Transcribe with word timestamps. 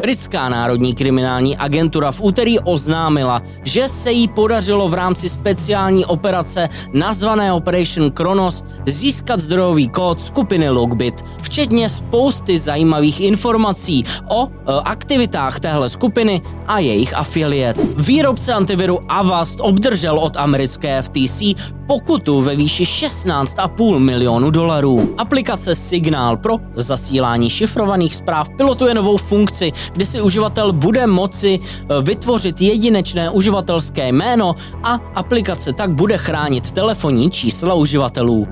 Britská 0.00 0.48
národní 0.48 0.94
kriminální 0.94 1.56
agentura 1.56 2.12
v 2.12 2.20
úterý 2.20 2.58
oznámila, 2.58 3.42
že 3.62 3.88
se 3.88 4.12
jí 4.12 4.28
podařilo 4.28 4.88
v 4.88 4.94
rámci 4.94 5.28
speciální 5.28 6.04
operace 6.04 6.68
nazvané 6.92 7.52
Operation 7.52 8.10
Kronos 8.10 8.64
získat 8.86 9.40
zdrojový 9.40 9.88
kód 9.88 10.20
skupiny 10.20 10.68
Logbit, 10.68 11.24
včetně 11.42 11.88
spousty 11.88 12.58
zajímavých 12.58 13.20
informací 13.20 14.04
o 14.28 14.46
e, 14.46 14.50
aktivitách 14.84 15.60
téhle 15.60 15.88
skupiny 15.88 16.42
a 16.66 16.78
jejich 16.78 17.14
affiliates. 17.16 17.96
Výrobce 17.96 18.52
antiviru 18.52 18.98
Avast 19.08 19.60
obdržel 19.60 20.18
od 20.18 20.36
americké 20.36 21.02
FTC 21.02 21.42
pokutu 21.90 22.40
ve 22.40 22.56
výši 22.56 22.84
16,5 22.84 23.98
milionu 23.98 24.50
dolarů. 24.50 25.14
Aplikace 25.18 25.74
Signál 25.74 26.36
pro 26.36 26.58
zasílání 26.74 27.50
šifrovaných 27.50 28.16
zpráv 28.16 28.48
pilotuje 28.48 28.94
novou 28.94 29.16
funkci, 29.16 29.72
kdy 29.92 30.06
si 30.06 30.20
uživatel 30.20 30.72
bude 30.72 31.06
moci 31.06 31.58
eh, 31.58 32.02
vytvořit 32.02 32.60
jedinečné 32.60 33.30
uživatelské 33.30 34.08
jméno 34.08 34.54
a 34.82 35.00
aplikace 35.14 35.72
tak 35.72 35.90
bude 35.90 36.18
chránit 36.18 36.70
telefonní 36.70 37.30
čísla 37.30 37.74
uživatelů. 37.74 38.48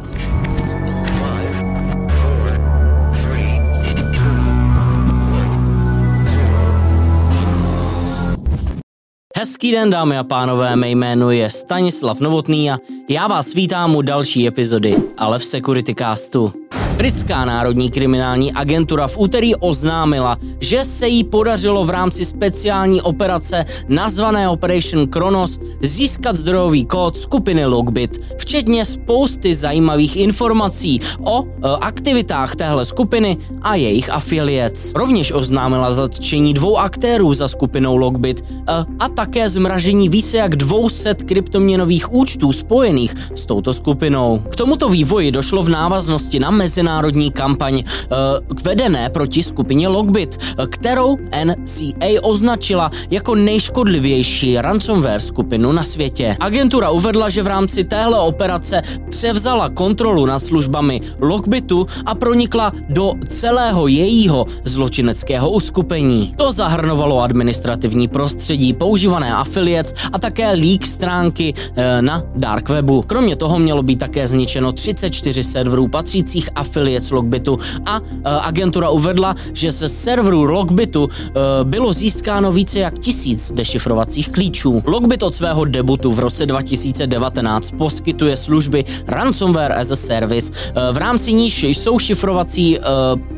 Hezký 9.38 9.72
den, 9.72 9.90
dámy 9.90 10.18
a 10.18 10.24
pánové, 10.24 10.76
mé 10.76 10.90
jméno 10.90 11.30
je 11.30 11.50
Stanislav 11.50 12.20
Novotný 12.20 12.70
a 12.70 12.78
já 13.08 13.26
vás 13.26 13.54
vítám 13.54 13.96
u 13.96 14.02
další 14.02 14.46
epizody, 14.46 14.96
ale 15.16 15.38
v 15.38 15.44
Security 15.44 15.94
Castu. 15.94 16.52
Britská 16.98 17.44
národní 17.44 17.90
kriminální 17.90 18.52
agentura 18.52 19.06
v 19.06 19.18
úterý 19.18 19.54
oznámila, 19.54 20.36
že 20.60 20.84
se 20.84 21.08
jí 21.08 21.24
podařilo 21.24 21.84
v 21.84 21.90
rámci 21.90 22.24
speciální 22.24 23.02
operace 23.02 23.64
nazvané 23.88 24.48
Operation 24.48 25.06
Kronos 25.06 25.58
získat 25.82 26.36
zdrojový 26.36 26.84
kód 26.84 27.18
skupiny 27.18 27.66
Logbit, 27.66 28.20
včetně 28.38 28.84
spousty 28.84 29.54
zajímavých 29.54 30.16
informací 30.16 31.00
o 31.24 31.44
e, 31.44 31.46
aktivitách 31.80 32.56
téhle 32.56 32.84
skupiny 32.84 33.36
a 33.62 33.74
jejich 33.74 34.10
affiliates. 34.10 34.92
Rovněž 34.96 35.32
oznámila 35.32 35.94
zatčení 35.94 36.54
dvou 36.54 36.78
aktérů 36.78 37.32
za 37.32 37.48
skupinou 37.48 37.96
Logbit 37.96 38.40
e, 38.40 38.62
a 38.98 39.08
také 39.08 39.50
zmražení 39.50 40.08
více 40.08 40.36
jak 40.36 40.56
200 40.56 41.14
kryptoměnových 41.14 42.12
účtů 42.12 42.52
spojených 42.52 43.14
s 43.34 43.46
touto 43.46 43.74
skupinou. 43.74 44.42
K 44.50 44.56
tomuto 44.56 44.88
vývoji 44.88 45.32
došlo 45.32 45.62
v 45.62 45.68
návaznosti 45.68 46.40
na 46.40 46.50
mezinárodní 46.50 46.87
mezinárodní 46.88 47.30
kampaň 47.30 47.74
uh, 47.74 48.56
vedené 48.64 49.08
proti 49.08 49.42
skupině 49.42 49.88
Logbit, 49.88 50.36
eh, 50.40 50.66
kterou 50.66 51.18
NCA 51.44 52.22
označila 52.22 52.90
jako 53.10 53.34
nejškodlivější 53.34 54.56
ransomware 54.56 55.20
skupinu 55.20 55.72
na 55.72 55.82
světě. 55.82 56.36
Agentura 56.40 56.90
uvedla, 56.90 57.28
že 57.28 57.42
v 57.42 57.46
rámci 57.46 57.84
téhle 57.84 58.20
operace 58.20 58.82
převzala 59.10 59.68
kontrolu 59.68 60.26
nad 60.26 60.38
službami 60.38 61.00
Logbitu 61.20 61.86
a 62.06 62.14
pronikla 62.14 62.72
do 62.88 63.12
celého 63.28 63.88
jejího 63.88 64.46
zločineckého 64.64 65.50
uskupení. 65.50 66.34
To 66.36 66.52
zahrnovalo 66.52 67.20
administrativní 67.20 68.08
prostředí, 68.08 68.72
používané 68.72 69.34
affiliates 69.34 69.94
a 70.12 70.18
také 70.18 70.50
leak 70.50 70.86
stránky 70.86 71.52
e, 71.52 72.02
na 72.02 72.22
dark 72.36 72.68
webu. 72.68 73.02
Kromě 73.02 73.36
toho 73.36 73.58
mělo 73.58 73.82
být 73.82 73.98
také 73.98 74.26
zničeno 74.26 74.72
34 74.72 75.42
serverů 75.42 75.88
patřících 75.88 76.50
affiliates 76.54 76.77
affiliates 76.78 77.10
Logbitu 77.10 77.58
a 77.86 77.98
e, 77.98 78.02
agentura 78.24 78.90
uvedla, 78.90 79.34
že 79.52 79.70
ze 79.70 79.88
serveru 79.88 80.44
Logbitu 80.44 81.08
e, 81.10 81.30
bylo 81.64 81.92
získáno 81.92 82.52
více 82.52 82.78
jak 82.78 82.98
tisíc 82.98 83.52
dešifrovacích 83.52 84.28
klíčů. 84.30 84.82
Logbit 84.86 85.22
od 85.22 85.34
svého 85.34 85.64
debutu 85.64 86.12
v 86.12 86.18
roce 86.18 86.46
2019 86.46 87.74
poskytuje 87.78 88.36
služby 88.36 88.84
Ransomware 89.06 89.72
as 89.72 89.90
a 89.90 89.96
Service, 89.96 90.52
e, 90.52 90.92
v 90.92 90.96
rámci 90.96 91.32
níž 91.32 91.62
jsou 91.62 91.98
šifrovací 91.98 92.78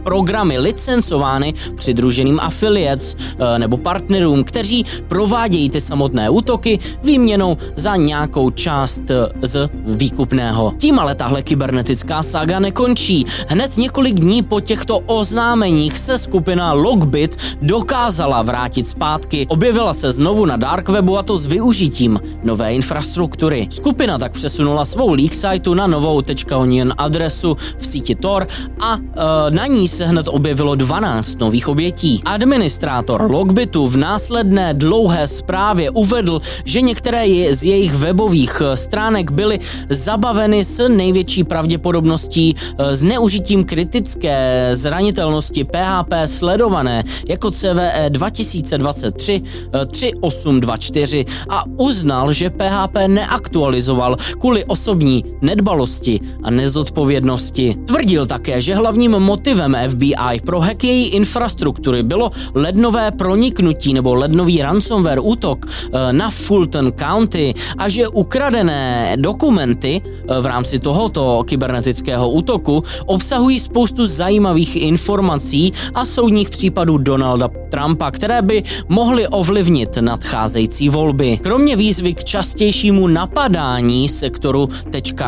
programy 0.04 0.58
licencovány 0.58 1.54
přidruženým 1.76 2.40
affiliates 2.40 3.16
nebo 3.58 3.76
partnerům, 3.76 4.44
kteří 4.44 4.84
provádějí 5.08 5.70
ty 5.70 5.80
samotné 5.80 6.30
útoky 6.30 6.78
výměnou 7.02 7.56
za 7.76 7.96
nějakou 7.96 8.50
část 8.50 9.02
z 9.42 9.68
výkupného. 9.86 10.74
Tím 10.78 10.98
ale 10.98 11.14
tahle 11.14 11.42
kybernetická 11.42 12.22
saga 12.22 12.58
nekončí. 12.58 13.26
Hned 13.48 13.76
několik 13.76 14.14
dní 14.14 14.42
po 14.42 14.60
těchto 14.60 14.98
oznámeních 14.98 15.98
se 15.98 16.18
skupina 16.18 16.72
Logbit 16.72 17.36
dokázala 17.62 18.42
vrátit 18.42 18.88
zpátky. 18.88 19.46
Objevila 19.48 19.92
se 19.92 20.12
znovu 20.12 20.46
na 20.46 20.56
dark 20.56 20.88
webu 20.88 21.18
a 21.18 21.22
to 21.22 21.38
s 21.38 21.46
využitím 21.46 22.20
nové 22.44 22.74
infrastruktury. 22.74 23.68
Skupina 23.70 24.18
tak 24.18 24.32
přesunula 24.32 24.84
svou 24.84 25.14
leak 25.14 25.32
na 25.74 25.86
novou 25.86 26.22
.onion 26.54 26.94
adresu 26.98 27.56
v 27.78 27.86
síti 27.86 28.14
Tor 28.14 28.46
a 28.80 28.96
e, 28.96 29.50
na 29.50 29.66
ní 29.66 29.88
se 29.90 30.06
hned 30.06 30.28
objevilo 30.28 30.74
12 30.74 31.38
nových 31.38 31.68
obětí. 31.68 32.22
Administrátor 32.24 33.30
Logbitu 33.30 33.88
v 33.88 33.96
následné 33.96 34.74
dlouhé 34.74 35.28
zprávě 35.28 35.90
uvedl, 35.90 36.40
že 36.64 36.80
některé 36.80 37.26
z 37.54 37.64
jejich 37.64 37.94
webových 37.94 38.62
e, 38.64 38.76
stránek 38.76 39.30
byly 39.30 39.58
zabaveny 39.88 40.64
s 40.64 40.88
největší 40.88 41.44
pravděpodobností 41.44 42.56
e, 42.78 42.96
z 42.96 43.10
zneužitím 43.10 43.64
kritické 43.66 44.70
zranitelnosti 44.72 45.64
PHP 45.64 46.14
sledované 46.30 47.02
jako 47.26 47.50
CVE 47.50 48.06
2023 48.08 49.42
3824 49.90 51.24
a 51.48 51.66
uznal, 51.76 52.32
že 52.32 52.50
PHP 52.50 52.96
neaktualizoval 53.06 54.16
kvůli 54.38 54.64
osobní 54.64 55.24
nedbalosti 55.42 56.20
a 56.42 56.50
nezodpovědnosti. 56.50 57.74
Tvrdil 57.86 58.26
také, 58.26 58.62
že 58.62 58.78
hlavním 58.78 59.10
motivem 59.10 59.74
FBI 59.88 60.40
pro 60.44 60.60
hack 60.60 60.84
její 60.84 61.08
infrastruktury 61.08 62.02
bylo 62.02 62.30
lednové 62.54 63.10
proniknutí 63.10 63.94
nebo 63.94 64.14
lednový 64.14 64.62
ransomware 64.62 65.20
útok 65.20 65.66
eh, 65.66 66.12
na 66.12 66.30
Fulton 66.30 66.92
County 66.92 67.54
a 67.78 67.88
že 67.88 68.08
ukradené 68.08 69.16
dokumenty 69.16 70.02
eh, 70.04 70.40
v 70.40 70.46
rámci 70.46 70.78
tohoto 70.78 71.44
kybernetického 71.46 72.30
útoku 72.30 72.84
obsahují 73.06 73.60
spoustu 73.60 74.06
zajímavých 74.06 74.76
informací 74.76 75.72
a 75.94 76.04
soudních 76.04 76.50
případů 76.50 76.98
Donalda 76.98 77.48
Trumpa, 77.70 78.10
které 78.10 78.42
by 78.42 78.62
mohly 78.88 79.28
ovlivnit 79.28 79.96
nadcházející 79.96 80.88
volby. 80.88 81.38
Kromě 81.42 81.76
výzvy 81.76 82.14
k 82.14 82.24
častějšímu 82.24 83.06
napadání 83.06 84.08
sektoru 84.08 84.68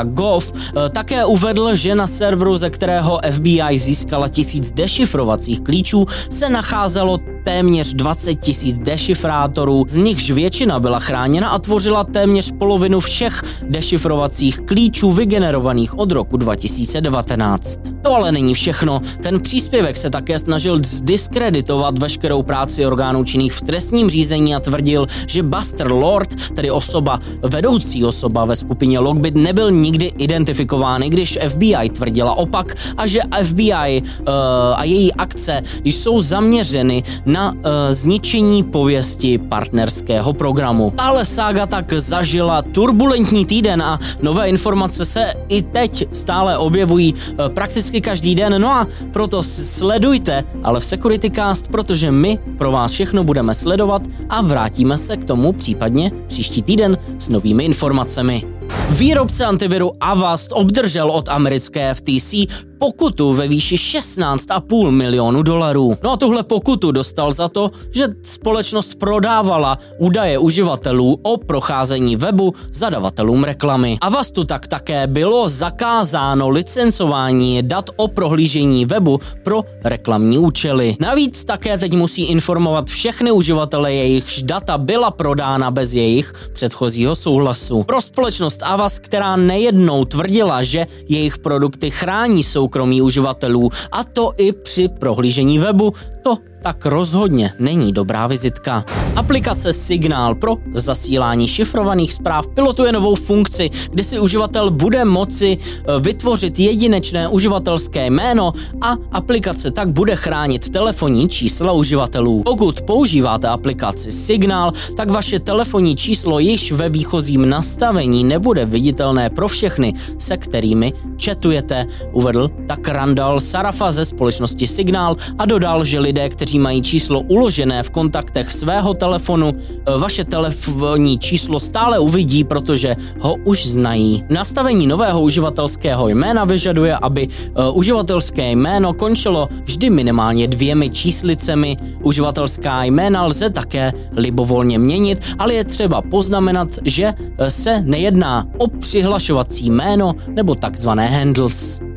.gov 0.04 0.52
eh, 0.52 0.88
také 0.90 1.24
uvedl, 1.24 1.74
že 1.74 1.94
na 1.94 2.06
serveru, 2.06 2.56
ze 2.56 2.70
kterého 2.70 3.20
FBI 3.30 3.78
získala 3.78 4.28
tisíc 4.28 4.41
dešifrovacích 4.70 5.60
klíčů, 5.60 6.06
se 6.30 6.48
nacházelo 6.48 7.18
téměř 7.44 7.94
20 7.94 8.34
tisíc 8.34 8.76
dešifrátorů, 8.78 9.84
z 9.88 9.96
nichž 9.96 10.30
většina 10.30 10.80
byla 10.80 10.98
chráněna 10.98 11.48
a 11.48 11.58
tvořila 11.58 12.04
téměř 12.04 12.52
polovinu 12.58 13.00
všech 13.00 13.42
dešifrovacích 13.68 14.60
klíčů 14.60 15.10
vygenerovaných 15.10 15.98
od 15.98 16.12
roku 16.12 16.36
2019. 16.36 17.80
To 18.02 18.14
ale 18.14 18.32
není 18.32 18.54
všechno. 18.54 19.00
Ten 19.22 19.40
příspěvek 19.40 19.96
se 19.96 20.10
také 20.10 20.38
snažil 20.38 20.80
zdiskreditovat 20.84 21.98
veškerou 21.98 22.42
práci 22.42 22.86
orgánů 22.86 23.24
činných 23.24 23.52
v 23.52 23.62
trestním 23.62 24.10
řízení 24.10 24.54
a 24.54 24.60
tvrdil, 24.60 25.06
že 25.26 25.42
Buster 25.42 25.92
Lord, 25.92 26.50
tedy 26.54 26.70
osoba, 26.70 27.20
vedoucí 27.42 28.04
osoba 28.04 28.44
ve 28.44 28.56
skupině 28.56 28.98
Logbit, 28.98 29.34
nebyl 29.34 29.70
nikdy 29.70 30.06
identifikován, 30.18 31.02
když 31.02 31.38
FBI 31.48 31.88
tvrdila 31.92 32.34
opak 32.34 32.74
a 32.96 33.06
že 33.06 33.20
FBI 33.42 34.02
uh, 34.02 34.28
a 34.76 34.84
její 34.84 35.12
akce 35.12 35.62
jsou 35.84 36.22
zaměřeny 36.22 37.02
na 37.32 37.52
uh, 37.52 37.60
zničení 37.90 38.64
pověsti 38.64 39.38
partnerského 39.38 40.32
programu. 40.32 40.92
Tahle 40.96 41.24
sága 41.24 41.66
tak 41.66 41.92
zažila 41.92 42.62
turbulentní 42.62 43.46
týden 43.46 43.82
a 43.82 43.98
nové 44.22 44.48
informace 44.48 45.04
se 45.04 45.34
i 45.48 45.62
teď 45.62 46.08
stále 46.12 46.58
objevují 46.58 47.14
uh, 47.14 47.48
prakticky 47.48 48.00
každý 48.00 48.34
den, 48.34 48.60
no 48.62 48.68
a 48.68 48.86
proto 49.12 49.42
sledujte, 49.42 50.44
ale 50.62 50.80
v 50.80 50.84
Security 50.84 51.30
Cast, 51.30 51.68
protože 51.68 52.10
my 52.10 52.38
pro 52.58 52.72
vás 52.72 52.92
všechno 52.92 53.24
budeme 53.24 53.54
sledovat 53.54 54.02
a 54.28 54.42
vrátíme 54.42 54.98
se 54.98 55.16
k 55.16 55.24
tomu 55.24 55.52
případně 55.52 56.12
příští 56.26 56.62
týden 56.62 56.98
s 57.18 57.28
novými 57.28 57.64
informacemi. 57.64 58.42
Výrobce 58.90 59.44
antiviru 59.44 59.92
Avast 60.00 60.52
obdržel 60.52 61.10
od 61.10 61.28
americké 61.28 61.94
FTC 61.94 62.34
pokutu 62.82 63.32
ve 63.32 63.48
výši 63.48 63.76
16,5 63.76 64.90
milionu 64.90 65.42
dolarů. 65.42 65.96
No 66.02 66.12
a 66.12 66.16
tuhle 66.16 66.42
pokutu 66.42 66.92
dostal 66.92 67.32
za 67.32 67.48
to, 67.48 67.70
že 67.90 68.06
společnost 68.22 68.94
prodávala 68.94 69.78
údaje 69.98 70.38
uživatelů 70.38 71.18
o 71.22 71.36
procházení 71.36 72.16
webu 72.16 72.54
zadavatelům 72.72 73.44
reklamy. 73.44 73.98
Avastu 74.00 74.44
tak 74.44 74.66
také 74.66 75.06
bylo 75.06 75.48
zakázáno 75.48 76.48
licencování 76.48 77.62
dat 77.62 77.90
o 77.96 78.08
prohlížení 78.08 78.86
webu 78.86 79.20
pro 79.44 79.62
reklamní 79.84 80.38
účely. 80.38 80.96
Navíc 81.00 81.44
také 81.44 81.78
teď 81.78 81.92
musí 81.92 82.24
informovat 82.24 82.90
všechny 82.90 83.30
uživatele, 83.30 83.92
jejichž 83.92 84.42
data 84.42 84.78
byla 84.78 85.10
prodána 85.10 85.70
bez 85.70 85.94
jejich 85.94 86.32
předchozího 86.52 87.14
souhlasu. 87.14 87.82
Pro 87.82 88.00
společnost 88.00 88.62
Avast, 88.64 88.98
která 88.98 89.36
nejednou 89.36 90.04
tvrdila, 90.04 90.62
že 90.62 90.86
jejich 91.08 91.38
produkty 91.38 91.90
chrání 91.90 92.42
soukromí 92.42 92.71
uživatelů, 93.02 93.70
a 93.92 94.04
to 94.04 94.32
i 94.38 94.52
při 94.52 94.88
prohlížení 94.88 95.58
webu, 95.58 95.92
to 96.22 96.38
tak 96.62 96.86
rozhodně 96.86 97.52
není 97.58 97.92
dobrá 97.92 98.26
vizitka. 98.26 98.84
Aplikace 99.16 99.72
Signál 99.72 100.34
pro 100.34 100.56
zasílání 100.74 101.48
šifrovaných 101.48 102.12
zpráv 102.12 102.48
pilotuje 102.48 102.92
novou 102.92 103.14
funkci, 103.14 103.70
kdy 103.90 104.04
si 104.04 104.18
uživatel 104.18 104.70
bude 104.70 105.04
moci 105.04 105.56
eh, 105.58 106.00
vytvořit 106.00 106.58
jedinečné 106.58 107.28
uživatelské 107.28 108.06
jméno 108.06 108.52
a 108.80 108.96
aplikace 109.12 109.70
tak 109.70 109.88
bude 109.88 110.16
chránit 110.16 110.70
telefonní 110.70 111.28
čísla 111.28 111.72
uživatelů. 111.72 112.42
Pokud 112.42 112.82
používáte 112.82 113.48
aplikaci 113.48 114.12
Signál, 114.12 114.72
tak 114.96 115.10
vaše 115.10 115.40
telefonní 115.40 115.96
číslo 115.96 116.38
již 116.38 116.72
ve 116.72 116.88
výchozím 116.88 117.48
nastavení 117.48 118.24
nebude 118.24 118.64
viditelné 118.66 119.30
pro 119.30 119.48
všechny, 119.48 119.94
se 120.18 120.36
kterými 120.36 120.92
četujete, 121.16 121.86
uvedl 122.12 122.50
tak 122.68 122.88
Randall 122.88 123.40
Sarafa 123.40 123.92
ze 123.92 124.04
společnosti 124.04 124.66
Signál 124.66 125.16
a 125.38 125.46
dodal, 125.46 125.84
že 125.84 126.00
lidé, 126.00 126.11
kteří 126.12 126.52
kteří 126.52 126.58
mají 126.58 126.82
číslo 126.82 127.20
uložené 127.20 127.82
v 127.82 127.90
kontaktech 127.90 128.52
svého 128.52 128.94
telefonu, 128.94 129.56
e, 129.56 129.98
vaše 129.98 130.24
telefonní 130.24 131.18
číslo 131.18 131.60
stále 131.60 131.98
uvidí, 131.98 132.44
protože 132.44 132.96
ho 133.20 133.40
už 133.44 133.66
znají. 133.66 134.24
Nastavení 134.28 134.86
nového 134.86 135.20
uživatelského 135.20 136.08
jména 136.08 136.44
vyžaduje, 136.44 136.92
aby 136.92 137.24
e, 137.24 137.70
uživatelské 137.72 138.52
jméno 138.52 138.92
končilo 138.92 139.48
vždy 139.64 139.90
minimálně 139.90 140.48
dvěmi 140.48 140.90
číslicemi. 140.90 141.76
Uživatelská 142.04 142.84
jména 142.84 143.24
lze 143.32 143.50
také 143.50 143.92
libovolně 144.12 144.78
měnit, 144.78 145.24
ale 145.38 145.54
je 145.54 145.64
třeba 145.64 146.02
poznamenat, 146.02 146.68
že 146.84 147.16
e, 147.16 147.50
se 147.50 147.80
nejedná 147.80 148.44
o 148.58 148.68
přihlašovací 148.68 149.70
jméno 149.70 150.14
nebo 150.28 150.54
takzvané 150.54 151.08
handles. 151.08 151.91